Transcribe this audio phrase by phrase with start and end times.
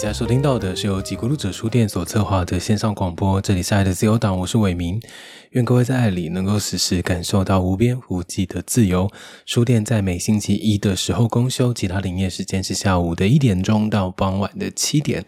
[0.00, 4.98] 现在收听到的是由几咕噜者书店所策划的线上广播，这里是爱的自由党，我是伟明。
[5.50, 9.10] 愿各位在爱里能够时时感受到无边无际的自由。
[9.44, 15.22] 书店在每星期一的时候公休，其他营业时间是下午的一点钟到傍晚的七点。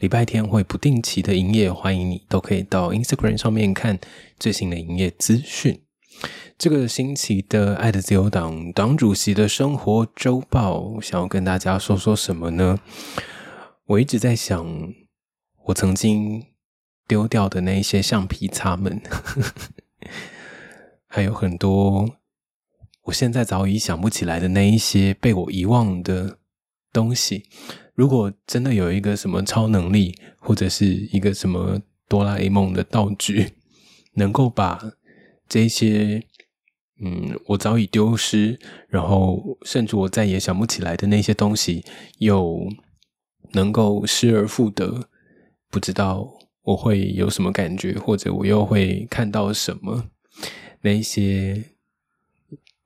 [0.00, 3.96] 礼拜天会不定期的营业，欢迎你都可以到 Instagram 上面看
[4.40, 5.78] 最新的营业资讯。
[6.58, 12.80] 这个星期的爱的自由党党主席的生活周报，想要跟大家说说什么呢？
[13.86, 14.92] 我一直在想，
[15.66, 16.44] 我曾经
[17.06, 19.00] 丢掉的那一些橡皮擦们，
[21.06, 22.18] 还有很多
[23.04, 26.40] 我现在早已想不起来的那一些被我遗忘的
[26.92, 27.44] 东西。
[27.94, 33.52] 如果真的有一个什么超能力，或者是一个什么哆啦 A 梦的道具，
[34.14, 34.82] 能够把
[35.48, 36.24] 这些
[37.00, 41.84] 嗯我早已丢失，然后甚至我再也想不起来的那些东西，
[42.18, 42.68] 又
[43.52, 45.08] 能够失而复得，
[45.70, 50.10] 不知道我会有什么感觉，或者我又会看到什么？
[50.82, 51.64] 那一些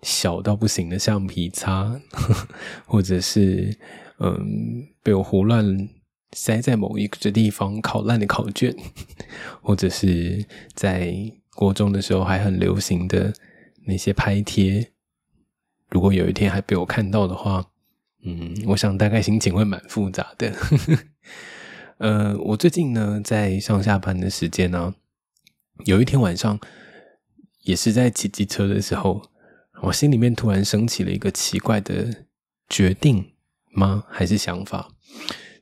[0.03, 2.01] 小到不行的橡皮擦，
[2.87, 3.77] 或者是
[4.19, 5.89] 嗯被我胡乱
[6.33, 8.75] 塞在某一个地方烤烂的考卷，
[9.61, 10.45] 或者是
[10.75, 11.15] 在
[11.55, 13.35] 国中的时候还很流行的
[13.87, 14.93] 那些拍贴，
[15.91, 17.67] 如果有一天还被我看到的话。
[18.23, 20.55] 嗯，我想大概心情会蛮复杂的。
[21.99, 24.95] 呃，我最近呢，在上下班的时间呢，
[25.85, 26.59] 有一天晚上，
[27.63, 29.23] 也是在骑机车的时候，
[29.83, 32.25] 我心里面突然升起了一个奇怪的
[32.69, 33.33] 决定
[33.73, 34.05] 吗？
[34.09, 34.89] 还是想法？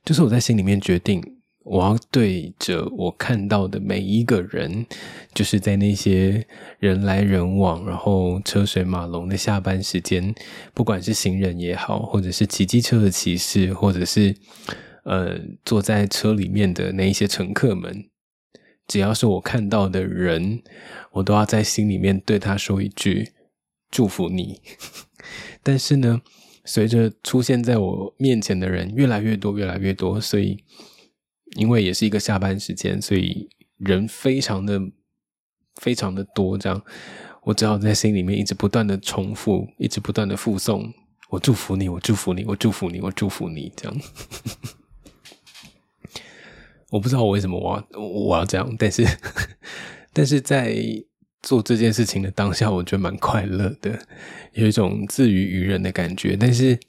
[0.05, 1.38] 就是我在心里面决定。
[1.69, 4.87] 我要对着我看到的每一个人，
[5.35, 6.47] 就是在那些
[6.79, 10.33] 人来人往、然后车水马龙的下班时间，
[10.73, 14.35] 不管是行人也好，或者是骑机车的骑士，或者是
[15.03, 18.09] 呃坐在车里面的那一些乘客们，
[18.87, 20.63] 只要是我看到的人，
[21.11, 23.31] 我都要在心里面对他说一句
[23.91, 24.59] 祝福你。
[25.61, 26.19] 但是呢，
[26.65, 30.63] 随着出现在我面前的人越来越多、越来越多，所以。
[31.55, 34.79] 因为也是一个下班时间，所以人非常的
[35.75, 36.81] 非常的多，这样
[37.43, 40.93] 我只好在心里面一直不断的重复，一直不断的附送：
[41.29, 43.71] 我祝福你，我祝福你，我祝福你，我祝福你。
[43.75, 43.99] 这样，
[46.91, 49.05] 我不知道我为什么我要我要这样，但是
[50.13, 50.77] 但是在
[51.41, 53.99] 做这件事情的当下，我觉得蛮快乐的，
[54.53, 56.35] 有一种自娱于人的感觉。
[56.35, 56.79] 但是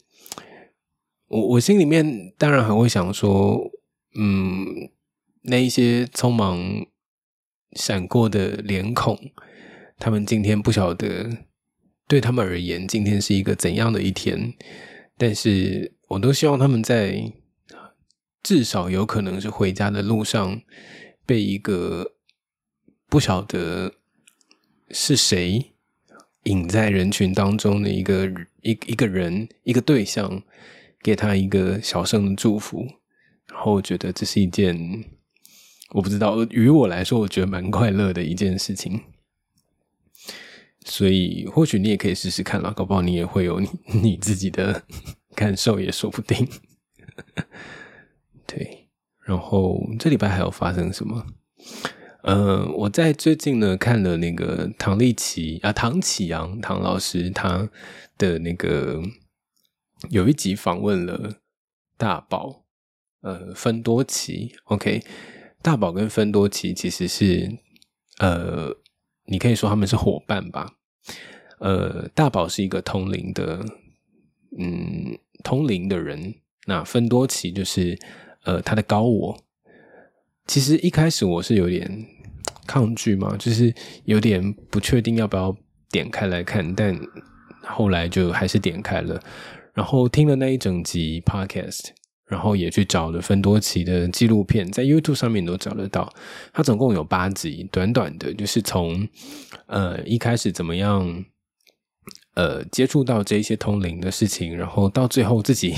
[1.27, 3.71] 我我心里面当然还会想说。
[4.13, 4.89] 嗯，
[5.43, 6.85] 那一些匆忙
[7.73, 9.17] 闪过的脸孔，
[9.97, 11.45] 他们今天不晓得
[12.07, 14.53] 对他们而言，今天是一个怎样的一天。
[15.17, 17.31] 但是我都希望他们在
[18.43, 20.61] 至少有可能是回家的路上，
[21.25, 22.15] 被一个
[23.07, 23.93] 不晓得
[24.89, 25.73] 是谁
[26.43, 28.27] 隐在人群当中的一个
[28.61, 30.41] 一一个人一个对象，
[31.01, 32.87] 给他一个小声的祝福。
[33.61, 35.05] 后觉得这是一件，
[35.91, 39.01] 我不知道，于我来说，我觉得蛮快乐的一件事情。
[40.83, 43.69] 所以或许你也可以试试看啦，搞不好你也会有你
[44.01, 44.83] 你自己的
[45.35, 46.47] 感受，也说不定。
[48.47, 48.89] 对，
[49.19, 51.25] 然后这礼拜还有发生什么？
[52.23, 57.69] 呃，我在最近呢看了那个唐立奇啊，唐启阳唐老师他
[58.17, 59.01] 的那个
[60.09, 61.35] 有一集访问了
[61.97, 62.60] 大宝。
[63.21, 65.01] 呃，芬多奇，OK，
[65.61, 67.51] 大宝跟芬多奇其实是，
[68.19, 68.75] 呃，
[69.25, 70.73] 你可以说他们是伙伴吧。
[71.59, 73.63] 呃，大宝是一个通灵的，
[74.57, 76.33] 嗯，通灵的人。
[76.65, 77.97] 那芬多奇就是，
[78.43, 79.43] 呃，他的高我。
[80.47, 81.87] 其实一开始我是有点
[82.65, 83.73] 抗拒嘛，就是
[84.05, 85.55] 有点不确定要不要
[85.91, 86.99] 点开来看，但
[87.63, 89.21] 后来就还是点开了，
[89.73, 91.89] 然后听了那一整集 Podcast。
[92.31, 96.09] 然后也去找了芬多奇的纪录片，在 YouTube 上面都找得到。
[96.53, 99.05] 它总共有八集，短短的，就是从
[99.65, 101.25] 呃一开始怎么样，
[102.35, 105.73] 呃接触到这些通灵的事情，然后到最后自己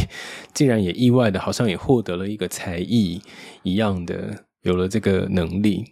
[0.54, 3.20] 竟然也意外的，好像也获得了一个才艺
[3.64, 5.84] 一样的，有了这个能力。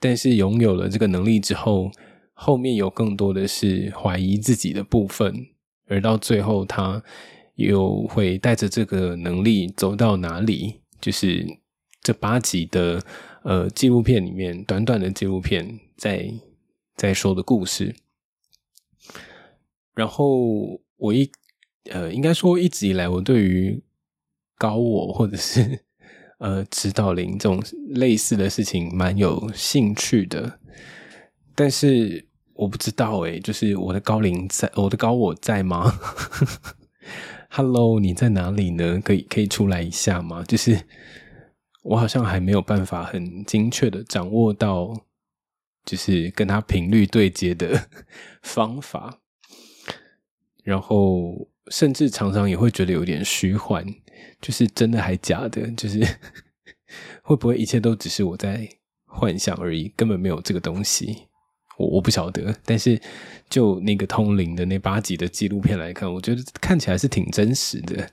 [0.00, 1.90] 但是拥有了这个能力之后，
[2.32, 5.48] 后面有更多的是怀疑自己的部分，
[5.88, 7.02] 而到最后他。
[7.66, 10.80] 又会带着这个能力走到哪里？
[11.00, 11.46] 就是
[12.02, 13.02] 这八集的
[13.42, 16.30] 呃纪录片里面，短短的纪录片在
[16.96, 17.94] 在说的故事。
[19.94, 21.30] 然后我一
[21.90, 23.82] 呃，应该说一直以来，我对于
[24.56, 25.84] 高我或者是
[26.38, 30.60] 呃指导灵这种类似的事情蛮有兴趣的，
[31.54, 35.98] 但是我不知道诶，就是我的高灵在，我的高我在吗
[37.52, 39.00] ？Hello，你在哪里呢？
[39.00, 40.44] 可以可以出来一下吗？
[40.46, 40.86] 就是
[41.82, 44.94] 我好像还没有办法很精确的掌握到，
[45.84, 47.88] 就是跟他频率对接的
[48.42, 49.18] 方法，
[50.62, 53.84] 然后甚至常常也会觉得有点虚幻，
[54.40, 55.68] 就是真的还假的？
[55.72, 55.98] 就是
[57.22, 58.68] 会不会一切都只是我在
[59.06, 61.26] 幻想而已，根本没有这个东西？
[61.80, 63.00] 我我不晓得，但是
[63.48, 68.06] 就那个通灵的那八集的纪录片来看，我觉得看起来是挺真实的。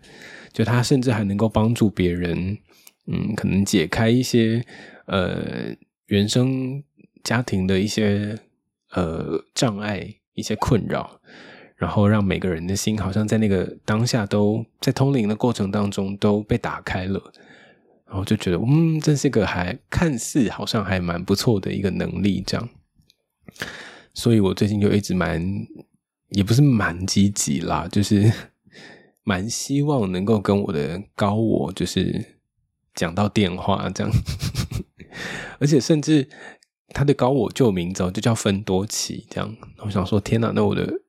[0.53, 2.57] 就他甚至还能够帮助别人，
[3.05, 4.65] 嗯，可能解开一些
[5.05, 5.75] 呃
[6.07, 6.81] 原生
[7.23, 8.39] 家庭的一些
[8.91, 11.19] 呃障碍、一些困扰，
[11.75, 17.21] 然后让每个人的心好像在那个当下都在通灵的过程当中都被打开了，
[18.07, 22.67] 然后就觉得嗯，这是一个还看似好像还蛮不错的一个能力，这样。
[24.13, 25.41] 所以我最近就一直蛮，
[26.29, 28.31] 也不是蛮积极啦， 就是
[29.23, 32.37] 蛮希望能够跟我的高我就是
[32.95, 34.11] 讲到电话这样，
[35.59, 36.27] 而且甚至
[36.89, 39.55] 他的高我旧名字哦就叫芬多奇这样。
[39.79, 41.01] 我想说，天哪，那我的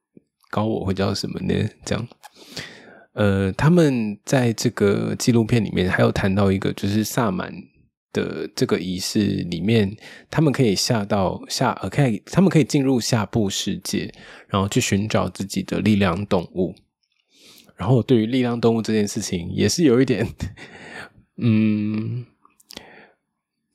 [0.50, 1.54] 高我会叫什么呢？
[1.84, 2.08] 这样，
[3.14, 7.52] 呃，他们在这个纪录片里面还有谈到一个，就是萨满。
[8.12, 9.96] 的这个仪式里面，
[10.30, 14.12] 他们可以下到下呃，可以他们可以进入下部世界，
[14.48, 16.74] 然后去寻找自己的力量动物。
[17.76, 20.26] 然后对于力量动物这件事情，也是有一点，
[21.36, 22.26] 嗯，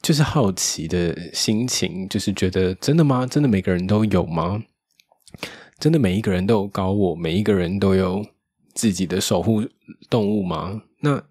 [0.02, 3.26] 就是好奇的心情，就是觉得真的吗？
[3.26, 4.64] 真的每个人都有吗？
[5.80, 8.26] 真的每一个人都有高我，每一个人都有
[8.74, 9.64] 自己的守护
[10.10, 10.84] 动物吗？
[11.00, 11.24] 那？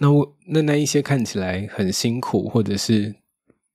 [0.00, 3.14] 那我那那一些看起来很辛苦，或者是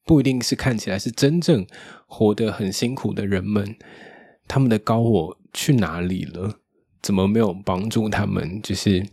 [0.04, 1.66] 不一定是看起来是真正
[2.08, 3.76] 活得很辛苦的人们，
[4.48, 6.60] 他们的高我去哪里了？
[7.02, 8.60] 怎么没有帮助他们？
[8.64, 9.06] 就是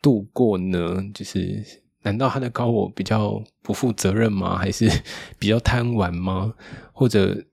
[0.00, 1.04] 度过呢？
[1.12, 1.64] 就是
[2.02, 4.56] 难道他的高我比较不负责任吗？
[4.56, 4.88] 还是
[5.36, 6.54] 比较贪玩吗？
[6.92, 7.44] 或者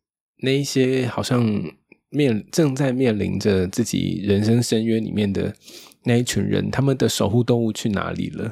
[0.43, 1.43] 那一些好像
[2.09, 5.55] 面正在面临着自己人生深渊里面的？
[6.07, 8.51] 那一群人，他们的守护动物去哪里了？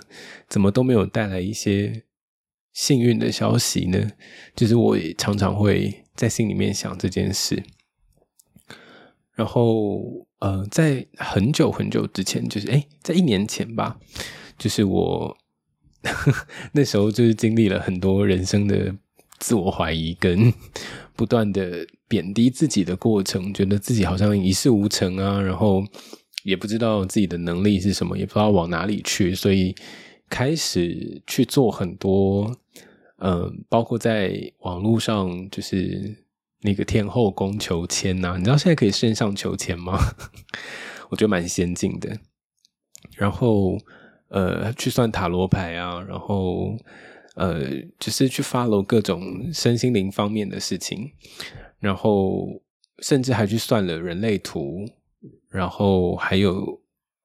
[0.49, 2.03] 怎么都没有带来一些
[2.73, 4.11] 幸运的消息呢？
[4.55, 7.63] 就是我也常常会在心里面想这件事。
[9.35, 13.99] 然后，呃，在很久很久之前，就是哎，在一年前吧，
[14.57, 15.37] 就是我
[16.73, 18.95] 那时候就是经历了很多人生的
[19.37, 20.51] 自我怀疑跟
[21.15, 25.83] 不断的贬低自己的过程，觉得自己好像一事无成啊，然后。
[26.43, 29.73] 也不知道自己的能力是什么，也不知道往哪里去，所以
[30.29, 32.55] 开始去做很多，
[33.17, 36.25] 嗯，包括在网络上，就是
[36.61, 38.35] 那个天后宫求签呐。
[38.37, 39.97] 你知道现在可以线上求签吗？
[41.09, 42.19] 我觉得蛮先进的。
[43.15, 43.77] 然后，
[44.29, 46.75] 呃，去算塔罗牌啊，然后，
[47.35, 47.61] 呃，
[47.99, 51.11] 就是去 follow 各种身心灵方面的事情，
[51.79, 52.61] 然后
[52.99, 54.85] 甚至还去算了人类图。
[55.53, 56.81] 然后还有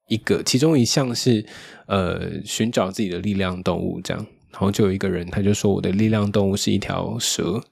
[0.07, 1.43] 一个，其中一项是
[1.87, 4.25] 呃寻找自己的力量动物，这样。
[4.51, 7.63] 然后就有一个人，他就说我的力量动物是一条蛇，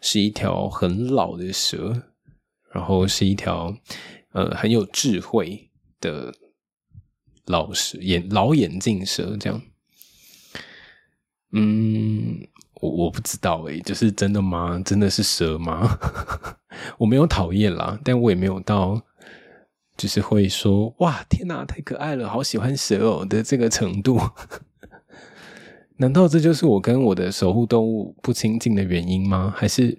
[0.00, 2.02] 是一条很老的蛇，
[2.72, 3.76] 然后是一条
[4.32, 5.70] 呃很有智慧
[6.00, 6.34] 的
[7.46, 9.62] 老蛇眼老眼镜蛇，这样。
[11.52, 12.46] 嗯，
[12.80, 14.80] 我我不知道诶，就是真的吗？
[14.84, 15.98] 真的是蛇吗？
[16.98, 19.00] 我没有讨厌啦，但我也没有到。
[19.96, 24.18] 就是会说哇天哪，太可爱了，好喜欢蛇哦的这个程度，
[25.98, 29.54] 难道这就是我跟我的守护动物不亲近的原因吗？
[29.56, 29.96] 还是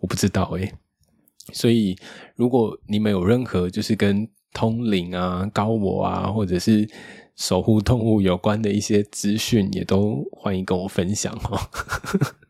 [0.00, 0.72] 我不知道诶。
[1.52, 1.96] 所以
[2.34, 6.88] 如果你们有任何就是跟通灵啊、高我啊，或者是
[7.36, 11.58] 守护动物有关的一些资讯，也都欢迎跟我分享哦。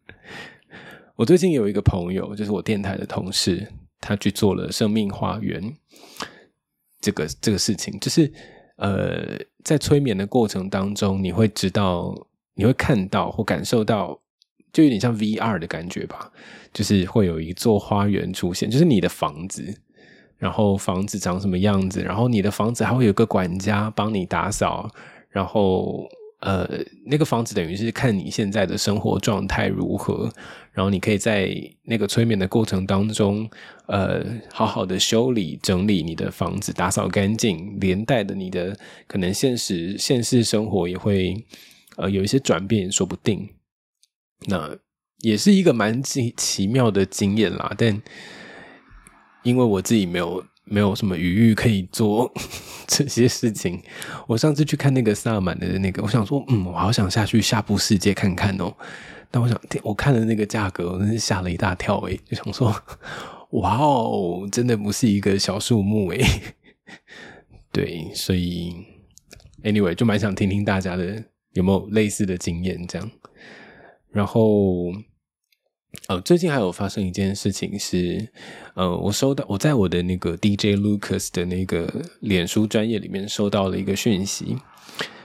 [1.16, 5.76] 我最近有一个朋友，就是我电台的同事，他去做了生命花园。
[7.00, 8.32] 这个这个事情，就是
[8.76, 12.14] 呃，在催眠的过程当中，你会知道，
[12.54, 14.20] 你会看到或感受到，
[14.72, 16.32] 就有点像 VR 的感觉吧。
[16.72, 19.74] 就是会有一座花园出现，就是你的房子，
[20.36, 24.90] 然后房子长什么样子，然后你的房子还会有个管家帮你打扫，
[25.30, 26.06] 然后。
[26.40, 26.68] 呃，
[27.04, 30.32] 那个房子等于是看你现在的生活状态如何，
[30.70, 31.52] 然后你可以在
[31.82, 33.50] 那个催眠的过程当中，
[33.86, 38.78] 呃，好好的修理整理你的房子，打扫干净，连带的你的
[39.08, 41.44] 可能现实现实生活也会
[41.96, 43.48] 呃有一些转变说不定。
[44.46, 44.78] 那
[45.18, 48.00] 也是一个蛮奇奇妙的经验啦，但
[49.42, 52.32] 因为我自己没有没有什么余裕可以做
[52.86, 53.80] 这些事情，
[54.26, 58.72] 我上次去看那个萨满的那个，我想说，嗯，我好想下去下部世界看看哦。
[59.30, 62.74] 但我想，我看了那个价格，我真是吓了一大跳诶，就想说，
[63.52, 66.24] 哇哦，真的不是一个小数目诶。
[67.70, 68.74] 对，所以
[69.62, 71.22] anyway 就蛮想听听大家的
[71.52, 73.10] 有没有类似的经验这样。
[74.10, 74.90] 然后，
[76.08, 78.28] 呃，最近还有发生一件事情是，
[78.74, 81.90] 呃，我收到我在我的那个 DJ Lucas 的那个
[82.20, 84.58] 脸书专业里面收到了一个讯息，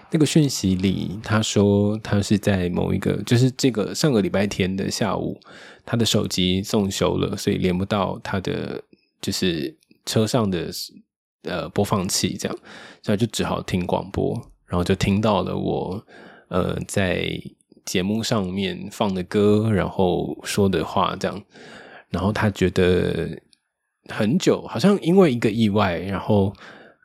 [0.10, 5.38] 那个讯息里他说他是在某一个，就是这个上个礼拜天的下午，
[5.86, 8.82] 他的手机送修了，所以连不到他的
[9.22, 10.70] 就是车上的
[11.44, 12.58] 呃播放器，这样，
[13.02, 14.34] 所以就只好听广播，
[14.66, 16.06] 然后就听到了我
[16.48, 17.38] 呃在。
[17.86, 21.44] 节目上面放的歌，然后说的话，这样，
[22.10, 23.42] 然后他觉得
[24.08, 26.54] 很久，好像因为一个意外，然后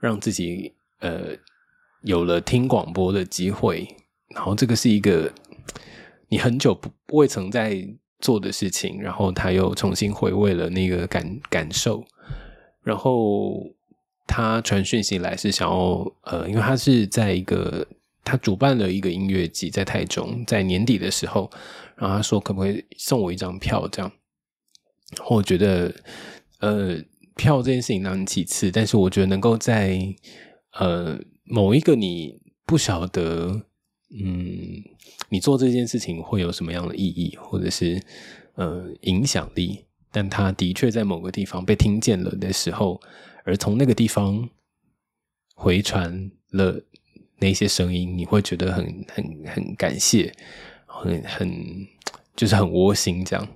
[0.00, 1.30] 让自己呃
[2.02, 3.88] 有了听广播的机会，
[4.34, 5.32] 然后这个是一个
[6.28, 7.86] 你很久不未曾在
[8.20, 12.04] 做的事情，然后他又重新回味了那个感感受，
[12.82, 13.66] 然后
[14.26, 17.86] 他传讯息来是想要呃，因为他是在一个。
[18.28, 21.50] 他主办了一个音乐季在台中，在年底的时候，
[21.96, 23.88] 然后他说可不可以送我一张票？
[23.88, 24.12] 这样，
[25.30, 25.94] 我觉得，
[26.60, 27.02] 呃，
[27.34, 29.98] 票这件事情当然其次，但是我觉得能够在
[30.74, 33.62] 呃某一个你不晓得，
[34.10, 34.84] 嗯，
[35.30, 38.02] 你做这件事情会有什么样的意义，或者是
[38.56, 43.00] 呃影响力，但他的确在某个地方被听见了的时候，
[43.44, 44.50] 而从那个地方
[45.54, 46.84] 回传了。
[47.38, 50.32] 那些声音，你会觉得很很很感谢，
[50.86, 51.86] 很很
[52.34, 53.48] 就是很窝心这样。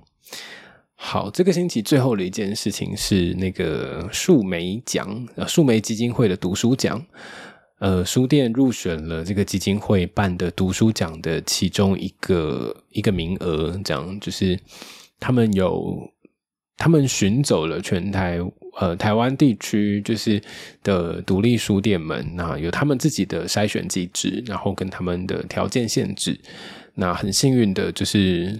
[0.95, 7.05] 好，这个星期最后的一件事情是那个树莓奖，呃，树莓基金会的读书奖，
[7.79, 14.57] 呃，书店入选了这个基金会办的读书奖的其中一个一个名额，这样就是
[15.19, 16.09] 他们有
[16.77, 18.39] 他们寻走了全台。
[18.79, 20.41] 呃，台湾地区就是
[20.81, 26.39] 的独立书店们，那有他们自己的筛选机制，然后跟他们的条件限制。
[26.95, 28.59] 那很幸运的就是，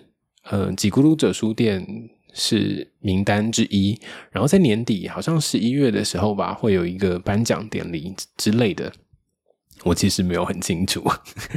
[0.49, 1.85] 呃，几咕噜者书店
[2.33, 3.99] 是名单之一。
[4.31, 8.91] 然后在年底，好像十一月的时候吧，会有一个颁奖典礼之类的。
[9.83, 11.03] 我其实没有很清楚，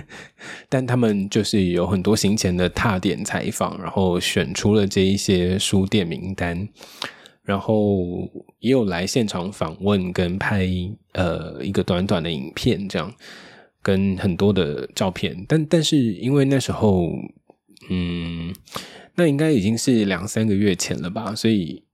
[0.69, 6.67] 但他们就是有很多行前的踏点采访，然后选出了这一些书店名单。
[7.47, 10.69] 然后也有来现场访问，跟拍
[11.13, 13.15] 呃一个短短的影片，这样
[13.81, 15.47] 跟很多的照片。
[15.49, 17.09] 但但是因为那时候，
[17.89, 18.53] 嗯，
[19.15, 21.85] 那应该已经是两三个月前了吧，所以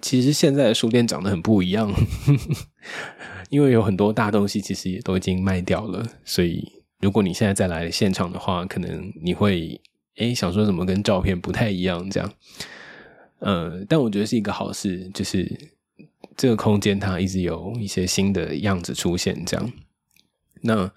[0.00, 1.92] 其实现在的书店长得很不一样，
[3.50, 6.06] 因为有很多大东西其实也都已经卖掉了。
[6.24, 6.64] 所以
[7.00, 9.80] 如果你现在再来现场的话，可能你会
[10.18, 12.32] 诶想说怎么跟照片不太一样这样。
[13.40, 15.50] 呃，但我觉得是一个好事，就是
[16.36, 19.72] 这个空间它一直有一些新的样子出现，这样。
[20.62, 20.90] 那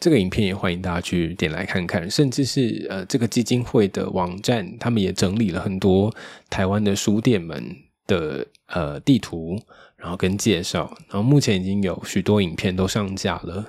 [0.00, 6.14] 这个影片也欢迎大家去点来看看，甚至是呃，这个基金会的网站，他们也整理了很多
[6.50, 7.76] 台湾的书店们
[8.06, 9.58] 的呃地图。
[10.04, 13.64] 然后跟介绍，然后目前已经有许多影片都上架了，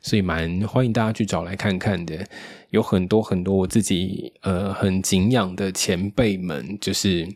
[0.00, 2.26] 所以蛮欢迎大家去找来看看的。
[2.70, 7.28] 有很多很多我自己呃很敬仰的前辈们，就是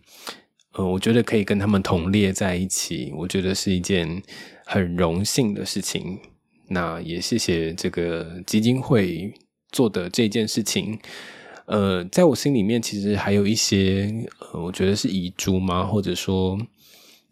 [0.72, 4.22] 呃我觉得可以跟他们同列在一起，我觉得是一件
[4.64, 6.18] 很荣幸的事情。
[6.70, 9.30] 那也谢谢这个基金会
[9.70, 10.98] 做的这件事情。
[11.66, 14.10] 呃，在我心里面其实还有一些，
[14.54, 15.84] 我觉得是遗珠吗？
[15.84, 16.58] 或者说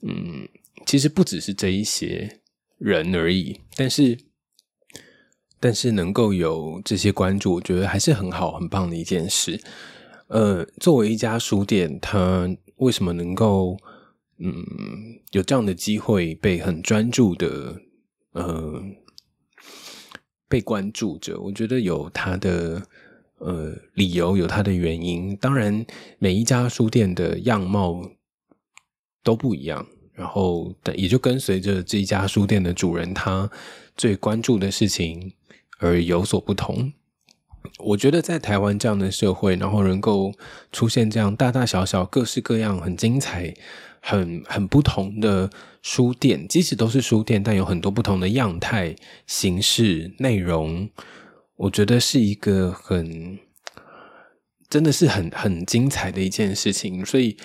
[0.03, 0.47] 嗯。
[0.87, 2.41] 其实不只是这一些
[2.79, 4.17] 人而已，但是，
[5.59, 9.61] 但是能够有这些关注，我觉得还是很好、很棒的一件事。
[10.29, 13.77] 呃，作为一家书店，它为什么能够
[14.39, 14.65] 嗯
[15.33, 17.81] 有这样的机会被很专注的
[18.33, 18.81] 呃
[20.49, 21.41] 被关注着？
[21.41, 22.87] 我觉得有它的
[23.39, 25.37] 呃理由，有它的原因。
[25.37, 25.85] 当然，
[26.19, 28.13] 每一家书店的样貌
[29.25, 29.87] 都不一样。
[30.17, 33.49] 然后，也就跟随着这家书店的主人他
[33.97, 35.35] 最关注的事情
[35.79, 36.93] 而有所不同。
[37.79, 40.33] 我觉得在台湾这样的社会，然后能够
[40.73, 43.53] 出现这样大大小小、各式各样、很精彩、
[44.01, 45.51] 很很不同的
[45.83, 48.95] 书店，即使都是书店，但有很多不同的样态、
[49.27, 50.89] 形式、内容。
[51.57, 53.39] 我觉得是一个很，
[54.71, 57.05] 真的是很很精彩的一件事情。
[57.05, 57.37] 所以，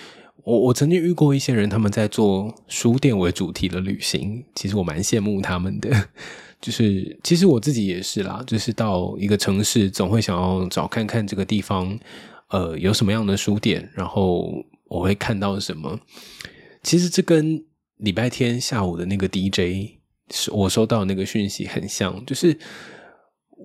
[0.44, 6.08] 我我曾经遇过一些人，他们在做书店为主题的旅行，其实我蛮羡慕他们的。
[6.60, 11.98] 就是，其实我自己也是啦，就是到一个城市，总会想要找看看这个地方，
[12.50, 15.98] 呃，有什么样的书店，然后我会看到什么。
[16.84, 17.64] 其实这跟
[17.96, 19.98] 礼拜天下午的那个 DJ，
[20.52, 22.56] 我收到那个讯息很像，就是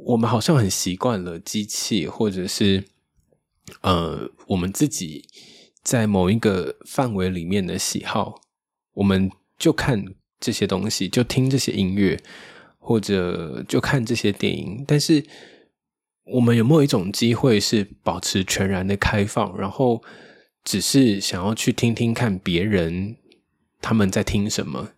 [0.06, 2.84] 我们好像很习惯了机器，或者是
[3.82, 5.24] 呃，我们自己
[5.88, 8.42] 在某一个范围里面的喜好，
[8.96, 10.04] 我们就看
[10.40, 12.20] 这些东西，就听这些音乐。
[12.80, 15.22] 或者就看这些电影，但是
[16.24, 20.02] 我们有没有一种机会是保持全然的开放，然后
[20.64, 23.18] 只是想要去听听看别人
[23.82, 24.92] 他们在听什么？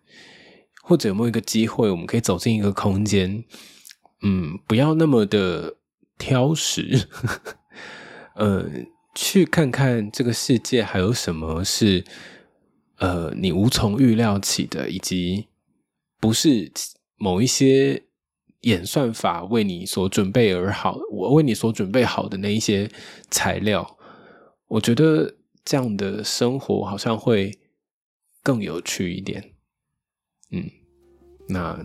[0.84, 3.42] 或者有没有一个机会，我们可以走进一个空间，
[4.22, 5.74] 嗯，不要那么的
[6.16, 7.08] 挑食，
[8.38, 8.70] 呃，
[9.14, 12.04] 去看看这个世界还有什么是
[12.98, 15.48] 呃你无从预料起的，以及
[16.18, 16.72] 不是。
[17.22, 18.04] 某一些
[18.62, 22.90] 演算法为你所准备而好，我为你所准备好的那一些
[23.30, 23.98] 材料，
[24.68, 27.58] 我觉得这样的生活好像会
[28.42, 29.52] 更有趣一点。
[30.50, 30.64] 嗯，
[31.46, 31.78] 那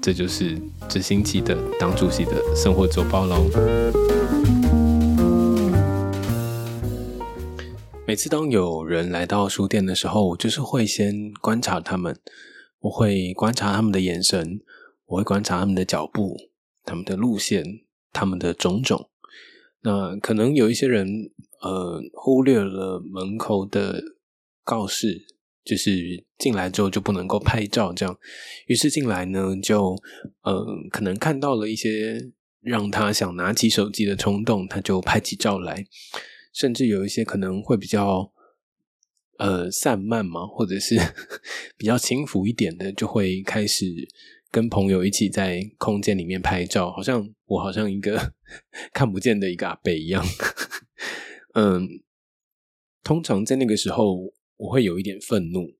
[0.00, 4.41] 这就是这星期的党主席的生活周报喽。
[8.12, 12.14] 每次当有人来到书店的时候，我就是会先观察他们。
[12.80, 14.60] 我会观察他们的眼神，
[15.06, 16.36] 我会观察他们的脚步、
[16.84, 17.64] 他们的路线、
[18.12, 19.08] 他们的种种。
[19.80, 21.08] 那可能有一些人，
[21.62, 24.02] 呃，忽略了门口的
[24.62, 25.24] 告示，
[25.64, 28.14] 就是进来之后就不能够拍照，这样。
[28.66, 29.96] 于是进来呢，就
[30.42, 35.86] 呃，可能看到了一些让他想拿起手机的冲动，他就拍起照来。
[36.52, 38.32] 甚至有一些可能会比较。
[39.38, 40.94] 呃，散漫嘛，或者是
[41.76, 43.86] 比较轻浮一点的，就会开始
[44.52, 48.34] 跟朋友一起在空间里面拍照，好像我好像一个
[48.92, 50.24] 看不见的一个阿贝一样。
[51.54, 51.88] 嗯，
[53.02, 55.76] 通常在那个时候，我会有一点愤怒。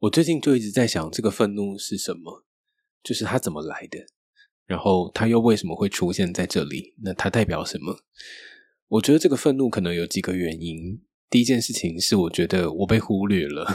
[0.00, 2.44] 我最近就一直在想，这个愤怒是什么？
[3.02, 4.06] 就是它怎么来的？
[4.66, 6.94] 然后它又为什么会出现在这里？
[7.02, 8.04] 那它代表什么？
[8.88, 11.00] 我觉得这个愤怒可能有几个原因。
[11.28, 13.66] 第一件事情是，我觉得我被忽略了，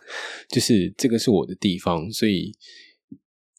[0.50, 2.54] 就是这个是我的地方，所以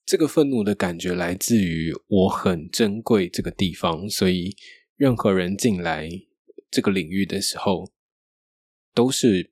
[0.05, 4.55] 这个愤怒的感觉来自于我很珍贵这个地方，所以
[4.95, 6.07] 任何人进来
[6.69, 7.91] 这个领域的时候，
[8.93, 9.51] 都是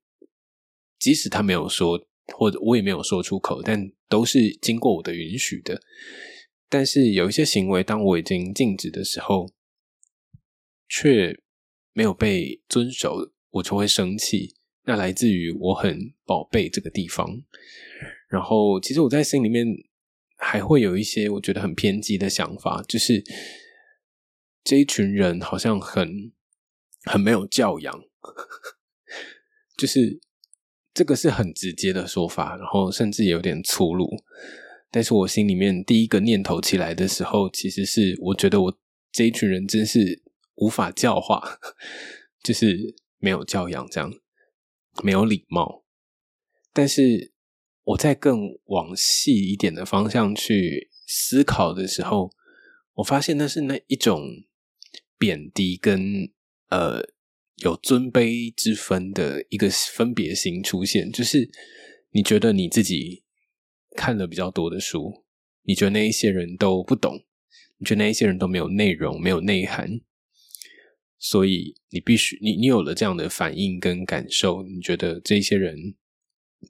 [0.99, 5.81] 即使他没有说，或者我也没有说出口，但都是经过我的允许的。
[6.69, 9.51] 但是有一些行为，当我已经禁止的时候，
[10.87, 11.39] 却
[11.97, 13.33] 没有被遵守。
[13.49, 17.41] 我就会生气，那来自于我很宝贝这个地方。
[18.29, 19.65] 然后，其实我在心里面
[20.35, 23.23] 还会有一些我觉得很偏激的想法，就是
[24.63, 26.31] 这一群人好像很
[27.05, 28.03] 很没有教养，
[29.79, 30.19] 就是
[30.93, 34.07] 这个是很直接的说法，然后甚至有点粗鲁。
[34.91, 38.77] 但是我心里面第一个念头起来的时候，其实是我觉得我
[39.11, 40.21] 这一群人真是
[40.57, 41.41] 无法教化，
[42.43, 42.95] 就是。
[43.19, 44.13] 没有教养，这样
[45.03, 45.83] 没有礼貌。
[46.71, 47.33] 但是
[47.83, 52.29] 我在更往细一点的方向去思考的时候，
[52.93, 54.21] 我发现那是那一种
[55.17, 56.31] 贬低跟
[56.69, 57.01] 呃
[57.55, 61.11] 有尊卑之分的一个分别心出现。
[61.11, 61.49] 就是
[62.11, 63.23] 你觉得你自己
[63.95, 65.25] 看了比较多的书，
[65.63, 67.25] 你觉得那一些人都不懂，
[67.79, 70.01] 你觉得那一些人都没有内容、没有内涵。
[71.19, 75.95] 所以你必须，你你有了这样的反应跟感受，你觉得这些人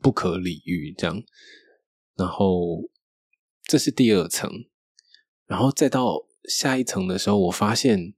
[0.02, 1.22] 不可理喻，这样，
[2.16, 2.90] 然后
[3.64, 4.50] 这是第二层，
[5.46, 8.14] 然后再到下一层的时候，我发现，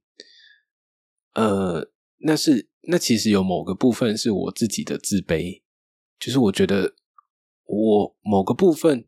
[1.34, 5.62] 呃，那是那其实有某个部分是我自己的自卑，
[6.20, 6.94] 就是我觉得
[7.64, 9.04] 我某个部分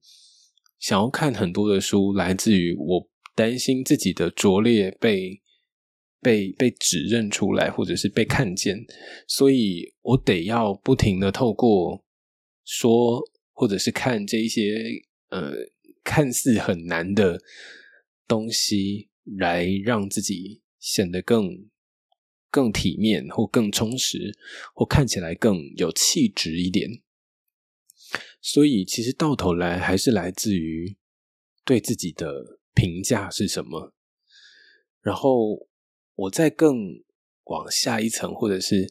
[0.81, 5.41] 想要看很多的书，来自于我担心自己的拙劣被。
[6.23, 8.87] 被被指认出来，或者是被看见，
[9.27, 12.05] 所以我得要不停的透过
[12.65, 15.53] 说，或者是看这一些呃
[16.05, 17.41] 看似很难的
[18.29, 21.69] 东西，来让自己显得更
[22.51, 24.33] 更体面，或更充实，
[24.75, 27.03] 或看起来更有气质一点。
[28.41, 30.97] 所以，其实到头来还是来自于
[31.65, 33.95] 对自己的评价是什么。
[35.01, 35.69] 然后
[36.23, 37.03] 我再更
[37.45, 38.87] 往下一层，或者是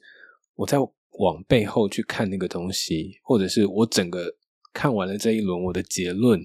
[0.56, 0.78] 我再
[1.20, 4.36] 往背后去看那个东西，或者是我整个
[4.74, 6.42] 看完了这一轮，我的结论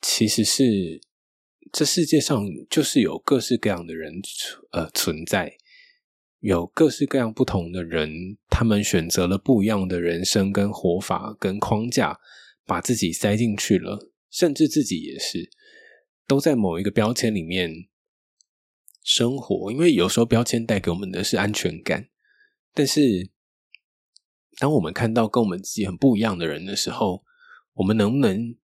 [0.00, 1.00] 其实是
[1.72, 5.56] 这世界上就是有各式各样的人存呃存在，
[6.40, 12.18] 有各式各样不同的人，他们选择了不一样的人生跟活法跟框架，
[12.66, 15.50] 把自己塞进去了，甚至自己也是
[16.26, 17.88] 都在某一个标签里面。
[19.02, 22.08] 生活，因为有时候标签带给我们的是安全感，
[22.72, 23.30] 但是
[24.58, 27.24] 当我们看到跟我们自己很不一样的人的时候，
[27.74, 28.56] 我们能不能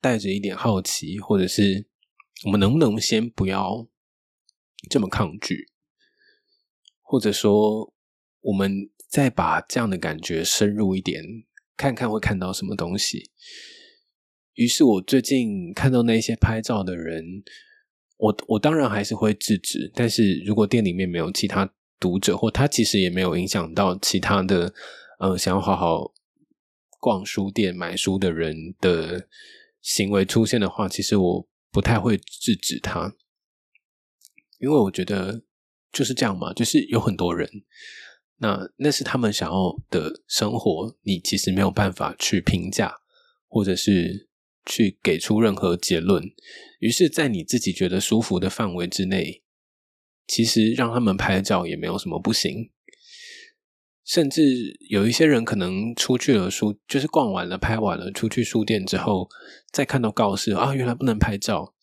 [0.00, 1.86] 带着一点好奇，或者是
[2.44, 3.88] 我们能不能先不要
[4.90, 5.68] 这么抗拒，
[7.00, 7.94] 或者说
[8.40, 11.22] 我们再把这样的感觉深入一点，
[11.76, 13.30] 看看会看到什么东西？
[14.54, 17.44] 于是我最近看到那些拍照的人。
[18.18, 24.72] 我我当然还是会制止，但是如果店里面没有其他读者，或他其实也没有影响到其他的，
[25.18, 26.14] 呃，想要好好
[26.98, 29.28] 逛书店买书的人的
[29.82, 33.14] 行为出现的话，其实我不太会制止他，
[34.58, 35.42] 因为我觉得
[35.92, 37.46] 就是这样嘛，就是有很多人，
[38.38, 42.94] 那那是他们想要的生活，你其实没有办法去评价，
[43.46, 44.25] 或者是。
[44.66, 46.22] 去给出任何结论，
[46.80, 49.42] 于是，在你自己觉得舒服的范围之内，
[50.26, 52.70] 其实让他们拍照也没有什么不行。
[54.04, 59.28] 甚至有一些人可能出去了书，就是逛完了、拍完了，出去书店之后，
[59.72, 61.74] 再看到告示啊，原来不能拍照，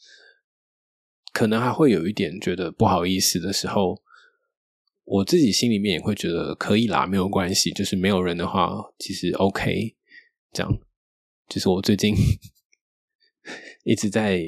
[1.33, 4.01] 可能还会有一点觉得不好意思的时候，
[5.03, 9.95] 我自己心里面也会觉得可以啦，没有关系，就是没有人的话，其实 OK，
[10.53, 10.79] 这样，
[11.49, 12.15] 就是我最近。
[13.83, 14.41] 一直在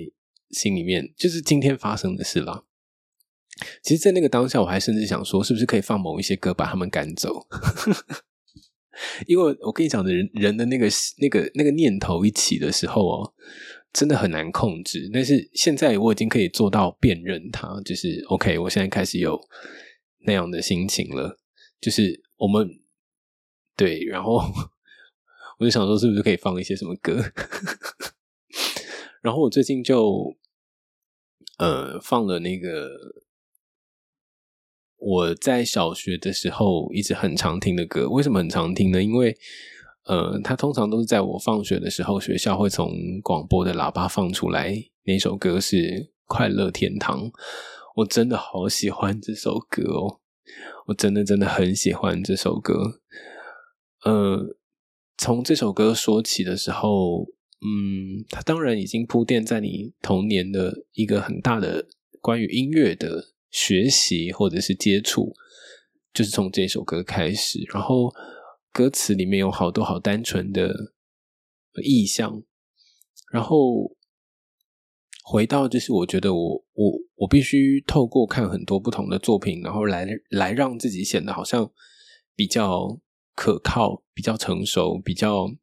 [0.52, 2.64] 心里面，就是今天发生的事啦。
[3.82, 7.48] 其实，在那个当下，我还甚至想说，是不是可以放某一些歌把他们赶走？
[9.28, 13.34] 因为我跟你讲的人人的那个那个那个念头一起的时候哦，
[13.92, 15.10] 真的很难控制。
[15.12, 18.58] 但是现在我已经可以做到辨认它，就是 OK。
[18.60, 19.38] 我现在开始有
[20.20, 21.38] 那样的心情了，
[21.82, 22.70] 就是我们
[23.76, 24.42] 对，然后
[25.60, 27.22] 我就想说，是不是可以放一些什么歌？
[29.26, 30.36] 然后我最近就，
[31.58, 32.88] 呃，放了那个
[34.98, 38.08] 我在小学的时候一直很常听的歌。
[38.08, 39.02] 为什么很常听呢？
[39.02, 39.36] 因为，
[40.04, 44.76] 呃，它通常都是在我放学的时候，学校会从广播的喇叭放出来。
[45.06, 45.78] 那首歌是
[46.26, 47.22] 《快乐天堂》，
[47.96, 50.20] 我真的好喜欢这首歌哦！
[50.86, 53.02] 我真的真的很喜欢这首歌。
[54.04, 54.56] 呃，
[55.18, 57.26] 从这首歌说起的时候。
[57.62, 61.88] 嗯，它当然已经铺垫在你童年的一个很大的
[62.22, 65.34] 关于音乐的学习或者是接触，
[66.14, 67.64] 就是从这首歌开始。
[67.74, 68.14] 然后
[68.72, 70.94] 歌词里面有好多好单纯的
[71.82, 72.44] 意象，
[73.32, 73.96] 然后
[75.24, 81.72] 回到就是我觉得我我我必须透过看很多不同的作品，然后来来让自己显得好像
[82.36, 83.00] 比较
[83.34, 85.56] 可靠、比较成熟、比较。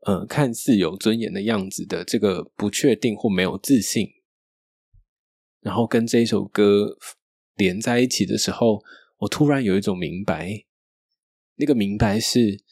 [0.00, 4.08] 呃，看似有尊严的样子的这个不确定或没有自信，
[5.60, 6.96] 然后跟这一首歌
[7.56, 8.82] 连在一起的时候，
[9.18, 10.64] 我突然有一种明白，
[11.56, 12.62] 那个明白是，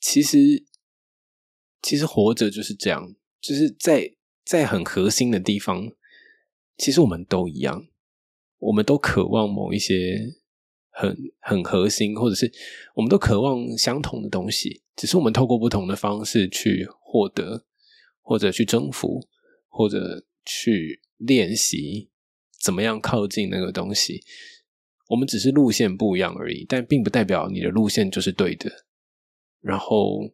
[0.00, 0.64] 其实
[1.80, 5.92] 其实活着就是这样，就是在在很核心的地方，
[6.76, 7.86] 其实我们都一样，
[8.58, 10.36] 我们都渴望某一些。
[10.94, 12.52] 很很核心，或者是
[12.94, 17.64] 我们都渴望相同的东西，只是我们透过不同的方式去获得，
[18.20, 19.28] 或者去征服，
[19.68, 22.10] 或者去练习
[22.60, 24.22] 怎么样靠近那个东西。
[25.08, 28.70] 我们只是路线不一样而已，但并不代表你的路线就是对的。
[29.60, 30.32] 然后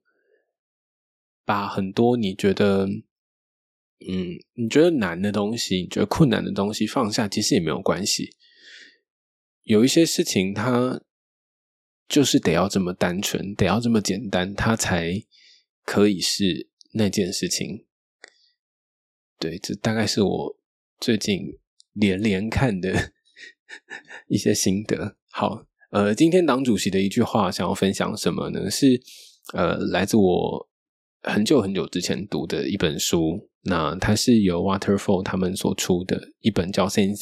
[1.45, 8.37] 把很多你觉得，嗯，你觉得难的东西，你觉得困难的东西放下，其实也没有关系。
[9.65, 11.03] 有一些事情，它
[12.09, 15.23] 就是得要这么单纯，得要这么简单，它才
[15.85, 17.85] 可以是那件事情。
[19.39, 20.57] 对，这大概是我
[20.99, 21.59] 最近
[21.93, 23.13] 连连看的
[24.29, 25.17] 一些心得。
[25.31, 28.71] 好，呃，今天党主席的一句话想要分享什么呢？
[28.71, 29.01] 是
[29.53, 30.69] 呃，来自我
[31.23, 37.21] 很久很久之前读的一本书，那它是由 Waterfall 他们所出的一本叫《Sense》。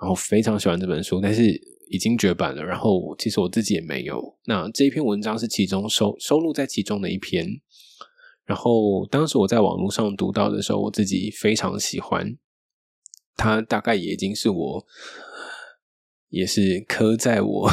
[0.00, 2.64] 然后非常喜欢这本书，但是已经绝版了。
[2.64, 4.38] 然后其实我自己也没有。
[4.44, 7.46] 那这一篇文章是其中收收录在其中的一篇。
[8.44, 12.36] 然后当时我在网络上读到的时候，我自己非常喜欢。
[13.36, 14.86] 它大概也已经是我，
[16.28, 17.70] 也是刻在我，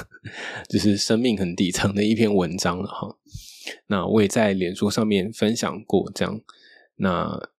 [0.68, 3.18] 就是生命很底层的一篇文章了哈。
[3.88, 6.40] 那我也在脸书上面分享过，这样。
[6.96, 7.50] 那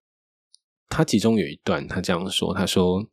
[0.88, 3.04] 他其中有一段，他这样说：“他说，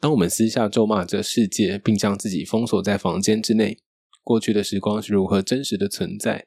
[0.00, 3.78] 当我们私下咒骂这世界，并将自己封锁在房间之内，
[4.22, 6.46] 过去的时光是如何真实的存在？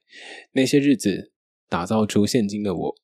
[0.54, 1.32] 那些日子
[1.68, 2.96] 打造出现今的我。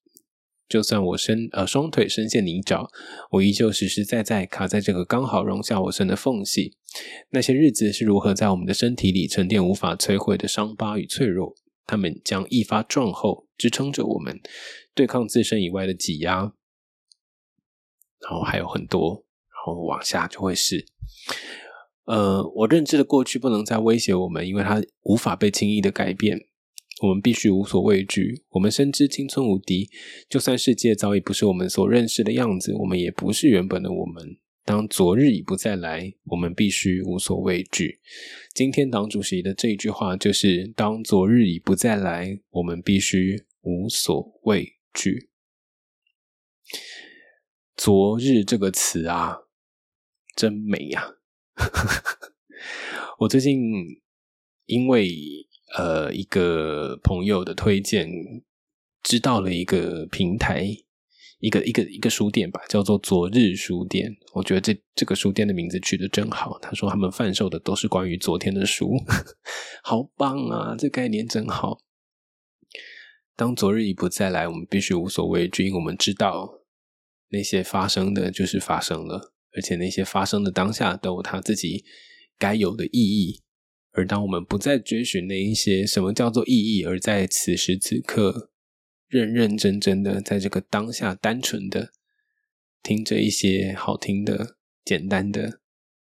[0.68, 2.88] 就算我身呃双腿深陷泥沼，
[3.34, 6.76] 我依旧实实在在卡在这个刚好容下我身的缝隙。
[7.30, 11.54] 那些日子是如何在我们的身体里沉淀无法摧毁的伤疤与脆弱？
[11.86, 14.40] 他们将一发壮后支撑着我们，
[14.96, 16.54] 对抗自身以外的挤压。”
[18.28, 20.86] 然后还有很多，然后往下就会是，
[22.06, 26.48] 呃，我认知的过去不能再威胁我们，因为它无法被轻易的改变。
[27.02, 28.46] 我们必须无所畏惧。
[28.52, 29.90] 我们深知青春无敌，
[30.30, 34.38] 就算世界早已不是我们所认识的样子，我们也不是原本的我们。
[34.64, 38.00] 当昨日已不再来，我们必须无所畏惧。
[38.54, 45.30] 今天党主席的这一句话就是：当昨日已不再来，我们必须无所畏惧。
[47.78, 49.38] 昨日这个词啊，
[50.36, 51.16] 真美呀！
[53.20, 53.60] 我最近
[54.66, 55.10] 因为
[55.78, 58.10] 呃一个朋友的推荐，
[59.04, 60.66] 知道了一个平台，
[61.40, 64.16] 一个一个一个书店吧，叫做昨日书店。
[64.34, 66.58] 我觉得这这个书店的名字取得真好。
[66.60, 68.94] 他说他们贩售的都是关于昨天的书，
[69.84, 70.76] 好棒啊！
[70.78, 71.80] 这概念真好。
[73.36, 76.62] 当昨日已不再来，我们必须无所畏惧，因为我们知道。
[77.36, 81.84] 那些发生的就是发生了，而且那些发生的当下都有它自己
[82.40, 83.42] 该有的意义。
[83.92, 88.52] 而当我们不再追寻那一些什么叫做意义，而在此时此刻
[89.10, 91.92] 认认真真的在这个当下单纯的
[92.82, 95.42] 听着一些好听的、简单的，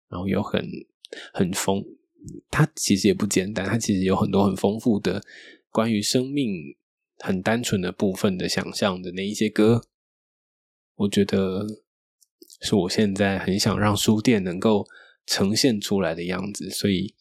[0.10, 0.68] 然后又很
[1.34, 1.84] 很丰，
[2.50, 5.24] 它其实也不简单，它其实有很多很丰富的
[5.70, 6.76] 关于生命
[7.20, 9.82] 很单纯的部分的想象的那一些歌。
[11.02, 11.66] 我觉得
[12.62, 14.86] 是我现在很想让书店能够
[15.26, 17.16] 呈现出来的样子，所以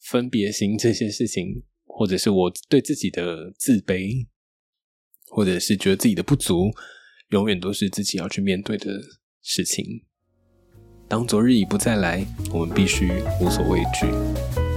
[0.00, 4.26] 分别心这些事情，或者是我对自己的自卑，
[5.28, 6.70] 或者是觉得自己的不足，
[7.30, 9.00] 永远都是自己要去面对的
[9.40, 10.04] 事情。
[11.08, 13.08] 当昨日已不再来，我们必须
[13.40, 14.67] 无所畏惧。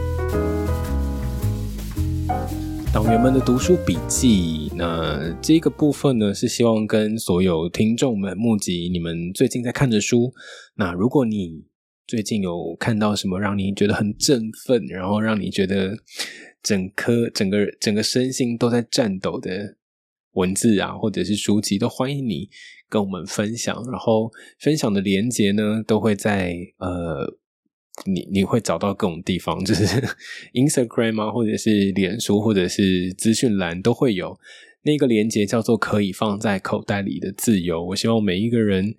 [2.94, 10.34] 党员们的读书笔记，那这个部分呢，是希望跟所有听众们募集你们最近在看的书。
[10.76, 11.64] 那如果你
[12.06, 15.96] 最近有看到什么让你觉得很振奋，然后让你觉得
[16.62, 19.78] 整颗 整个整个身心都在颤抖的
[20.34, 22.50] 文字啊，或者是书籍，都欢迎你
[22.90, 23.74] 跟我们分享。
[23.90, 27.38] 然后分享的连接呢，都会在呃。
[28.06, 29.86] 你你会找到各种地方，就是
[30.54, 34.40] Instagram 啊，或者是脸书，或者是资讯栏都会有
[34.84, 37.84] 那个连接，叫做“可以放在口袋里的自由”。
[37.88, 38.96] 我希望每一个人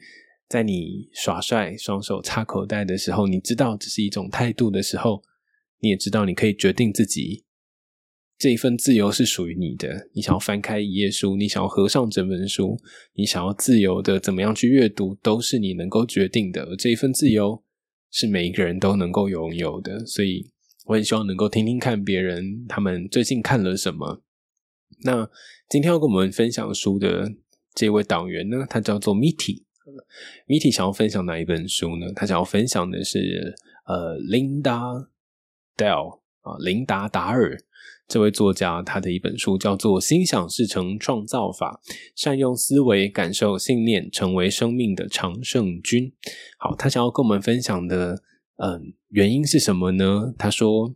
[0.49, 5.23] 在你耍帅、双手插口袋的时候，你知道这是一种态度的时候，
[5.81, 7.45] 你也知道你可以决定自己
[8.39, 10.11] 这一份自由是属于你的。
[10.13, 12.79] 你想要翻开一页书，你想要合上整本书，
[13.15, 16.65] 你想要自由的怎么样去阅读，都是你能够决定的。
[16.65, 17.63] 而这一份自由。
[18.13, 20.53] 是每一个人都能够拥有的，所以
[20.85, 24.23] 我很希望能够听听看别人他们最近看了什么。
[25.05, 25.29] 那
[25.69, 27.33] 今天要跟我们分享书的
[27.75, 32.13] 这位党员呢，他叫做 Miti，Miti 想要分享哪一本书呢？
[32.15, 33.55] 他想要分享的是
[33.87, 35.09] 呃，Linda
[35.77, 37.59] Dell 啊，琳达达尔。
[38.13, 41.81] 这位作家他的一本书叫做《心想事成创造法》，
[42.15, 46.13] 善用思维、感受、信念，成为生命的常胜军。
[46.59, 48.23] 好，他想要跟我们分享的，
[48.57, 50.35] 嗯，原因是什么呢？
[50.37, 50.95] 他说，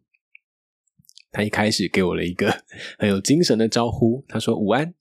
[1.32, 2.54] 他一开始给我了一个
[2.98, 4.92] 很有精神的招呼，他说：“午安。”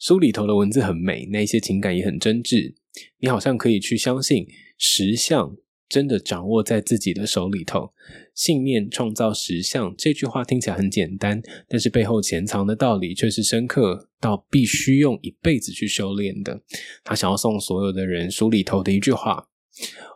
[0.00, 2.74] 书里头的文字很美，那些情感也很真挚。
[3.20, 4.44] 你好像可以去相信
[4.76, 5.56] 实相。
[5.92, 7.92] 真的掌握在自己的手里头，
[8.34, 9.94] 信念创造实相。
[9.98, 16.62] 这句话听起来很简单，但是背后潜藏的道理却是深刻到必须用一辈子去修炼的。
[17.04, 19.50] 他想要送所有的人书里头的一句话：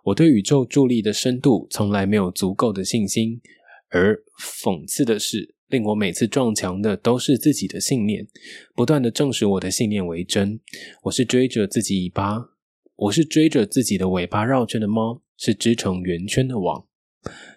[0.05, 3.43] 我对宇宙助力的深度从来没有足够的信心，
[3.91, 8.27] 而讽刺的是，令我每次撞墙的都是自己的信念，
[8.75, 10.59] 不断的证实我的信念为真。
[11.03, 12.47] 我是追着自己尾巴，
[12.97, 15.21] 我是追着自己的尾巴绕圈的猫。
[15.37, 16.87] 是织成圆圈的网。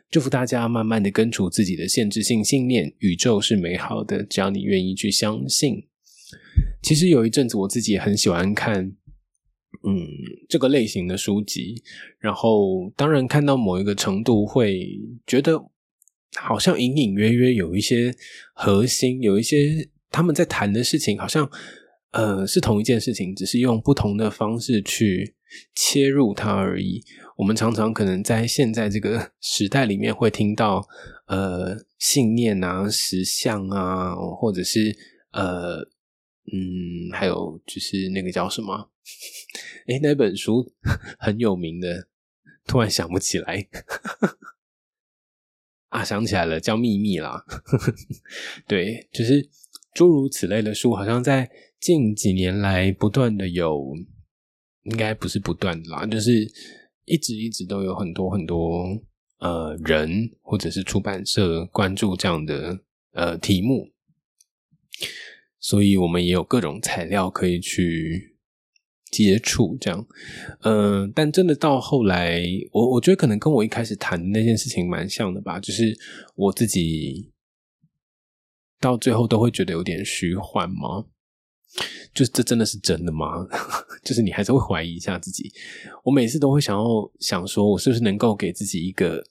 [0.10, 2.96] 祝福大家慢慢的根除自己的限制性信念。
[3.00, 5.88] 宇宙是美好的，只要你愿意去相信。
[6.82, 8.92] 其实有一阵子，我自己也很喜欢看
[9.88, 10.08] 嗯，
[10.48, 11.84] 这个类型的书籍，
[12.18, 15.64] 然后当然看到某一个程度，会觉得
[16.36, 18.16] 好像隐隐约约有一些
[18.54, 21.50] 核心，有一些他们在谈的事情，好像
[22.12, 25.36] 呃是同一件事情，只是用不同的方式去
[25.76, 27.04] 切入它而已。
[27.40, 30.86] 我们常常可能在现在这个时代里面会听到
[31.28, 34.94] 呃信念啊、实相啊，或者是
[35.32, 35.90] 呃。
[36.52, 38.90] 嗯，还有就是那个叫什么？
[39.86, 40.74] 哎，那本书
[41.20, 42.08] 很有名的，
[42.66, 43.68] 突然想不起来。
[45.90, 47.46] 啊，想起来了，叫《秘密》啦。
[48.68, 49.48] 对，就是
[49.94, 51.48] 诸如此类的书，好像在
[51.80, 53.94] 近几年来不断的有，
[54.86, 56.32] 应该不是不断的啦，就是
[57.10, 59.02] 一直一直都有很多很多
[59.40, 62.80] 呃人或者是出版社关注这样的
[63.14, 63.92] 呃题目。
[65.60, 68.38] 所以我们也有各种材料可以去
[69.12, 70.08] 接触，这样，
[70.62, 72.42] 嗯，但真的到后来，
[72.72, 75.98] 我我觉得可能跟我一开始谈的那件事情蛮像的吧，就是
[76.36, 77.32] 我自己
[78.80, 81.08] 到最后都会觉得有点虚幻吗？
[82.14, 83.48] 就是这真的是真的吗？
[84.04, 85.52] 就是你还是会怀疑一下自己。
[86.04, 89.24] 我每次都会想要想说，我是不是能够给自己一个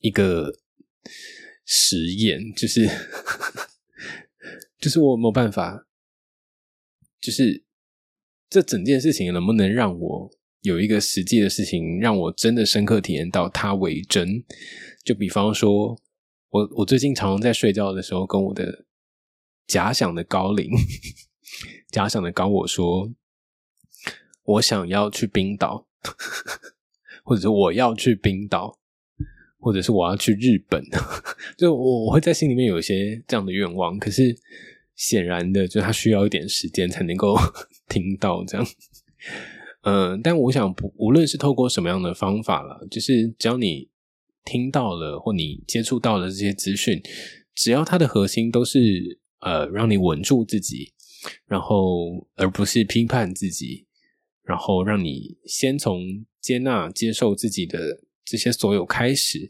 [0.00, 0.52] 一个
[1.64, 2.88] 实验，就是。
[4.80, 5.86] 就是我没有办法，
[7.20, 7.66] 就是
[8.48, 10.30] 这整件事情能不能让我
[10.62, 14.42] 有一个实际的事情，让我真的深刻体验到它为真？
[15.04, 16.00] 就比方说，
[16.48, 18.86] 我我最近常常在睡觉的时候，跟我的
[19.66, 20.70] 假想的高龄、
[21.90, 23.10] 假想的高我说，
[24.44, 25.86] 我想要去冰岛，
[27.24, 28.78] 或者是我要去冰岛。
[29.62, 30.82] 或者是我要去日本，
[31.58, 34.34] 就我我会在心里面有一些这样的愿望，可是
[34.96, 37.36] 显然的，就他需要一点时间才能够
[37.86, 38.66] 听到这样。
[39.82, 43.90] 嗯，但我想不，无论是透过什么样的方法了，就是只要你
[44.46, 47.02] 听到了或你接触到了这些资讯，
[47.54, 50.94] 只要它的核心都是呃让你稳住自己，
[51.46, 53.86] 然后而不是批判自己，
[54.42, 56.00] 然后让你先从
[56.40, 58.00] 接纳接受自己的。
[58.22, 59.48] 这些所有开始，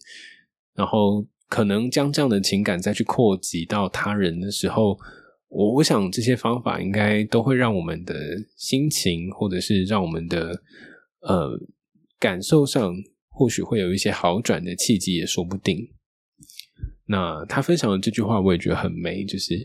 [0.74, 4.98] 然后可能将这样的情感再去扩及到他人的时候，
[5.48, 8.14] 我我想这些方法应该都会让我们的
[8.56, 10.62] 心情，或者是让我们的
[11.20, 11.60] 呃
[12.18, 12.94] 感受上，
[13.28, 15.92] 或许会有一些好转的契机，也说不定。
[17.04, 19.58] 那他分享的这句话，我也觉得很美，就是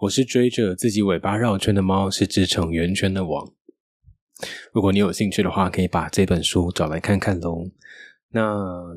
[0.00, 3.52] 我是追着自己尾巴绕圈的猫，是织成圆圈的网。
[4.72, 7.66] 如果你有兴趣的话，可以把这本书找来看看喽。
[8.30, 8.96] 那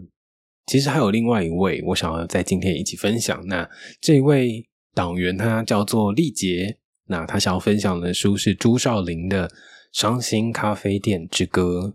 [0.66, 3.46] 其实还有另外一位，我想要在今天一起分享。
[3.48, 9.50] 那这位党员他叫做力杰，那他想要分享的书是朱少林的
[9.92, 11.94] 《伤心咖啡店之歌》。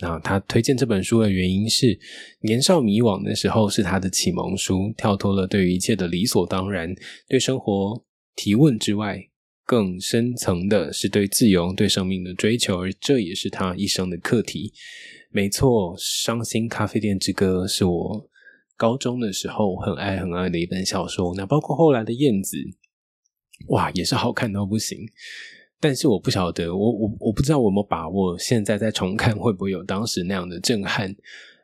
[0.00, 1.98] 那他推荐这本书的原因是，
[2.40, 6.94] 年少迷惘的时候是他的启蒙书，跳脱了对于一切的理所当然，
[7.28, 8.02] 对生活
[8.38, 9.28] 提问之外，
[9.66, 14.72] 更深层的是对自由、对生命的追求，而这也是他一生的课题。
[15.32, 18.30] 没错，《伤心咖啡店之歌》是我
[18.76, 21.34] 高中的时候很爱很爱的一本小说。
[21.34, 22.56] 那包括后来的《燕子》，
[23.70, 25.00] 哇，也是好看到不行。
[25.80, 31.10] 但是我不晓得，我我我不知道我有没有把握，现在再重看会不会有当时那样的震撼？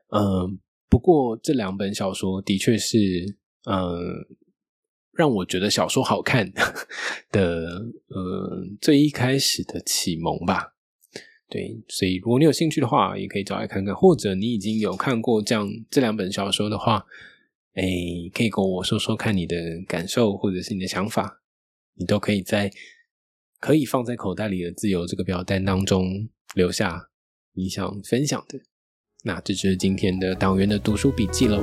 [0.08, 0.58] 嗯，
[0.90, 2.98] 不过这两本小说的确是，
[3.70, 4.26] 嗯，
[5.16, 6.52] 让我觉得小说好看
[7.30, 10.74] 的，呃，最一开始的启蒙吧。
[11.48, 17.06] 对，所以如果你有兴趣的话，也可以找来看看，或者你已经有看过这样这两本小说的话，
[17.74, 17.84] 哎，
[18.34, 21.42] 可以跟我说说看你的感受，或者是你的想法，
[21.94, 22.72] 你都可以在
[23.60, 27.08] 可以放在口袋里的自由这个表单当中留下
[27.52, 28.58] 你想分享的。
[29.22, 31.62] 那这就是今天的党员的读书笔记喽。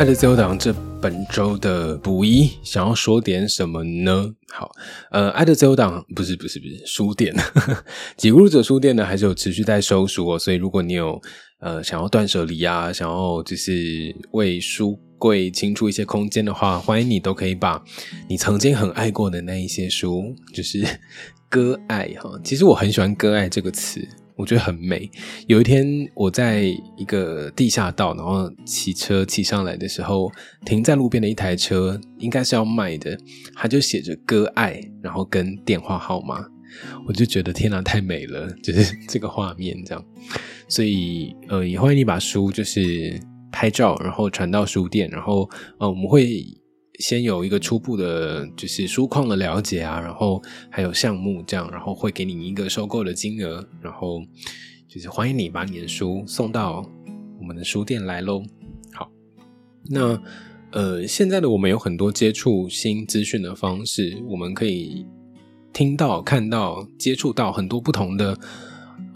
[0.00, 0.74] 爱的自由党这。
[1.02, 4.32] 本周的补一想要说点什么呢？
[4.48, 4.70] 好，
[5.10, 7.34] 呃，爱的自由党不是不是不是书店，
[8.16, 10.38] 几屋者书店呢还是有持续在收书哦。
[10.38, 11.20] 所以如果你有
[11.58, 17.82] 呃想要断舍离啊，想要就是为书柜清出一些空间的话，欢迎你都可以把
[18.26, 20.82] 你曾经很爱过的那一些书，就是
[21.50, 22.30] 割爱哈。
[22.42, 24.00] 其实我很喜欢割爱这个词。
[24.40, 25.08] 我觉得很美。
[25.46, 26.62] 有一天，我在
[26.96, 30.32] 一个地下道，然后骑车骑上来的时候，
[30.64, 33.18] 停在路边的一台车，应该是要卖的，
[33.54, 36.42] 它就写着“割爱”，然后跟电话号码。
[37.06, 40.02] 我就觉得天哪，太美了，就是 这个画面这样。
[40.68, 43.20] 所以，呃，也欢迎你把书就是
[43.52, 46.46] 拍照，然后传到书店，然后，呃，我们会
[47.00, 50.40] 先有一个初步的，就是书况的了解啊，然后
[50.70, 54.22] 还有项目这样，然后会给你一个收购的金额，然后
[54.86, 56.88] 就是欢迎你把你的书送到
[57.40, 58.42] 我们的书店来喽。
[58.92, 59.10] 好，
[59.88, 60.22] 那
[60.70, 65.04] 呃，现在的我们有很多接触新资讯的方式，我们可以
[65.72, 68.38] 听到、看到、接触到很多不同的，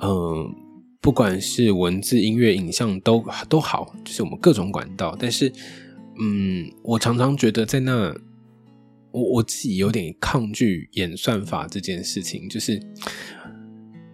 [0.02, 0.54] 嗯。
[1.00, 5.14] 不管是文字、音乐、影像都都好，就是我们各种管道。
[5.20, 5.52] 但是，
[6.18, 8.14] 嗯，我常常觉得在那，
[9.10, 12.48] 我我自己有点抗拒演算法这件事情。
[12.48, 12.80] 就是，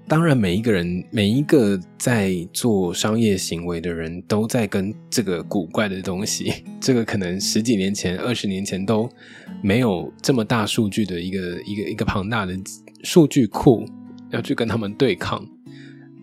[0.09, 9.09] 当然，每一个人，每一个在做商业行为的人都在跟这个古怪的东西， 这个可能十几年前、二十年前都
[9.63, 12.59] 没有这么大数据的一个一个一个庞大的
[13.05, 13.87] 数据库，
[14.31, 15.47] 要去跟他们对抗。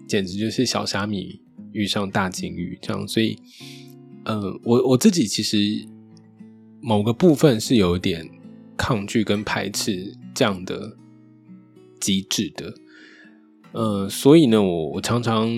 [0.07, 1.41] 简直就是小虾米
[1.73, 3.38] 遇上大鲸鱼这样，所以，
[4.28, 5.57] 呃，我我自己其实
[6.82, 8.30] 某个部分是有点
[8.75, 10.97] 抗拒跟排斥这样的
[12.01, 12.73] 机制的，
[13.71, 15.49] 呃，所以呢，我我常常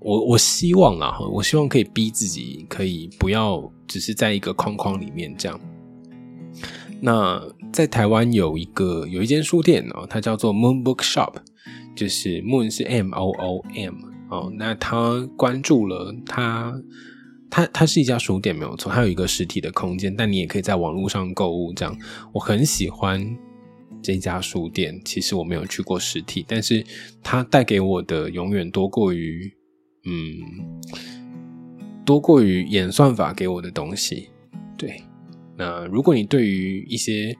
[0.00, 5.60] 我我希望啊，我希望可以逼自己，可以不要只是在一个框框里面这样。
[7.02, 11.34] 那在台湾有一个有一间书店哦，它叫做 Moon Book Shop。
[11.96, 13.96] 就是 Moon 是 M O O M
[14.30, 16.72] 哦，那他关注了他，
[17.50, 21.72] 它它是一家书店没有错，它有一个实体的空间，但你也可以在网络上购物。
[21.72, 21.96] 这样，
[22.32, 23.36] 我很喜欢
[24.02, 25.00] 这家书店。
[25.04, 26.84] 其实我没有去过实体，但是
[27.22, 29.52] 它带给我的永远多过于
[30.04, 30.80] 嗯，
[32.04, 34.30] 多过于演算法给我的东西。
[34.76, 35.02] 对，
[35.56, 37.36] 那如果你对于一些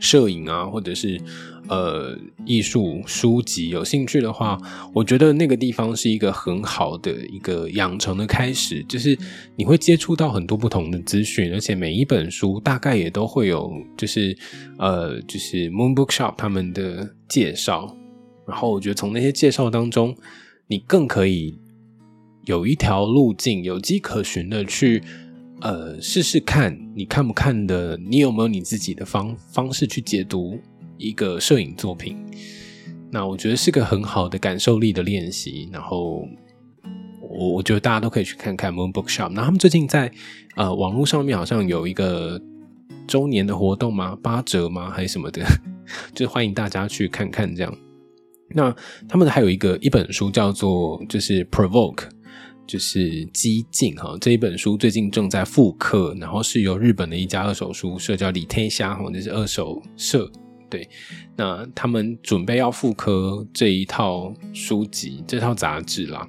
[0.00, 1.20] 摄影啊，或者是
[1.68, 4.56] 呃，艺术书籍有兴趣的话，
[4.94, 8.84] 我觉得那个地方是一个很好的一个养成的开始。
[8.84, 9.18] 就是
[9.56, 14.36] 你会接触到很多不同的资讯，而且每一本书大概也都会有，就是
[14.78, 17.96] 呃，就是 Moon Bookshop 他们的介绍。
[18.46, 20.16] 然后我觉得从那些介绍当中，
[20.68, 21.58] 你更可以
[22.44, 25.02] 有一条路径，有迹可循的去
[25.62, 30.60] 呃试试看，你看不看的，你有没有你自己的方方式去解读。
[30.98, 32.16] 一个摄影作品，
[33.10, 35.68] 那我觉得是个很好的感受力的练习。
[35.72, 36.26] 然后，
[37.20, 39.30] 我我觉得大家都可以去看看 Moon Bookshop。
[39.30, 40.10] 那他们最近在
[40.56, 42.40] 呃网络上面好像有一个
[43.06, 44.16] 周年的活动吗？
[44.22, 44.90] 八折吗？
[44.90, 45.44] 还是什么的？
[46.14, 47.76] 就欢迎大家去看看这样。
[48.50, 48.74] 那
[49.08, 52.04] 他们还有一个一本书叫做就是 Provoke，
[52.66, 54.16] 就是激进哈。
[54.20, 60.30] 这一本书最近正在复刻，然后是由日本的一家二手书社叫李天虾或者是二手社。
[60.68, 60.88] 对，
[61.36, 66.28] 那他们准备要复刻这一套书籍、这套杂志啦。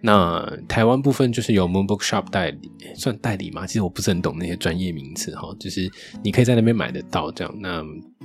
[0.00, 3.66] 那台湾部分就是由 Moon Bookshop 代理，算代理吗？
[3.66, 5.54] 其实我不是很懂那些专业名词哈。
[5.58, 5.90] 就是
[6.22, 7.54] 你可以在那边买得到这样。
[7.58, 7.84] 那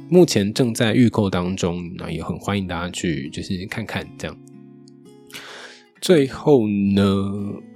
[0.10, 4.38] 目前正在预购当中，那也很欢迎大家去就是看看这样。
[6.00, 7.04] 最后呢，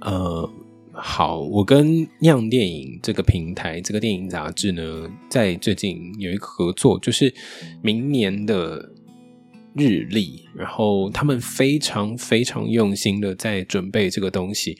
[0.00, 0.50] 呃。
[0.98, 7.32] 好，我跟酿电影这个平台，这个电影杂志呢，在最近有一个合作，就是
[7.82, 8.82] 明年的
[9.74, 10.42] 日历。
[10.54, 14.78] 然后他们非常非常用心的在准备这个东西，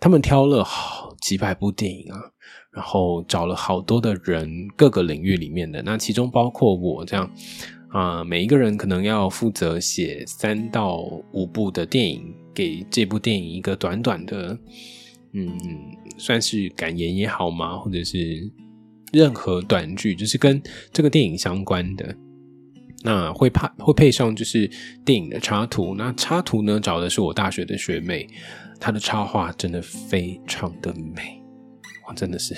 [0.00, 2.18] 他们挑了好几百部电影啊，
[2.72, 7.30] 然后找了好多的人，各个领域里面的，那其中包括我这样
[7.90, 11.02] 啊，每一个人可能要负责写三到
[11.32, 14.58] 五部的电影，给这部电影一个短短的。
[15.32, 15.56] 嗯，
[16.18, 18.50] 算是感言也好嘛，或者是
[19.12, 20.60] 任何短剧，就是跟
[20.92, 22.16] 这个电影相关的，
[23.04, 24.68] 那会配会配上就是
[25.04, 25.94] 电影的插图。
[25.94, 28.26] 那插图呢，找的是我大学的学妹，
[28.80, 31.40] 她的插画真的非常的美，
[32.08, 32.52] 我真的是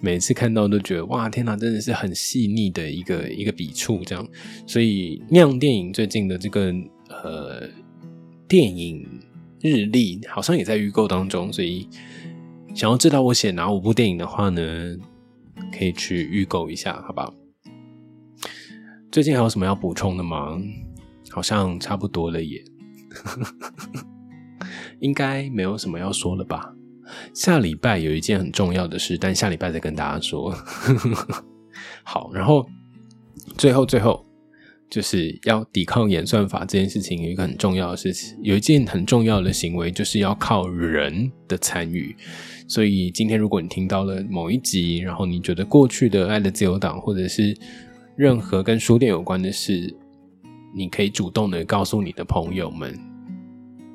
[0.00, 4.26] 每次看到都觉得哇，天哪，真的是很细腻的一个一个笔触，这样。
[4.66, 6.72] 所以酿电影最近的这个
[7.08, 7.68] 呃
[8.48, 9.06] 电影。
[9.62, 11.88] 日历好像也在预购当中，所以
[12.74, 14.96] 想要知道我写哪五部电影的话呢，
[15.72, 17.32] 可以去预购一下，好吧？
[19.10, 20.60] 最近还有什么要补充的吗？
[21.30, 22.62] 好像差不多了耶，
[25.00, 26.74] 应该没有什么要说了吧？
[27.32, 30.54] 下礼拜有一件很重要的事，但下礼拜再跟大家说。
[32.02, 32.66] 好，然后
[33.56, 34.26] 最后最后。
[34.92, 42.14] 就是要抵抗演算法这件事情，有一个很重要的事情，有一件很重要的行为，就是要靠人的参与。
[42.68, 47.56] 所以今天如果你听到了某一集，然后你觉得过去的《爱的自由党》或者是
[48.16, 49.96] 任何跟书店有关的事，
[50.74, 52.94] 你可以主动的告诉你的朋友们，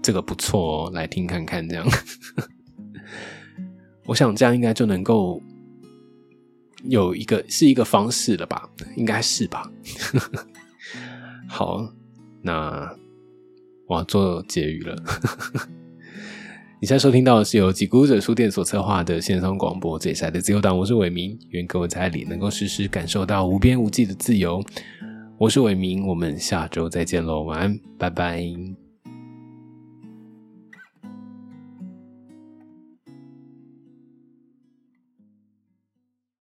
[0.01, 1.87] 这个不错哦，来听看看这样。
[4.07, 5.39] 我想这样应该就能够
[6.85, 8.67] 有一个是一个方式了吧？
[8.95, 9.71] 应该是吧。
[11.47, 11.91] 好，
[12.41, 12.93] 那
[13.87, 14.95] 我要做结语了。
[16.79, 24.63] 你现在收听到的是由吉古者书店所策划的线上广播《这一赛的自由党》，我是伟明，愿各位在里能够时时感受到无边无际的自由。
[25.39, 28.86] 我是伟明，我们下周再见喽，晚安，拜拜。